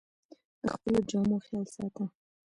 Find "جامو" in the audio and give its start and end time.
1.09-1.37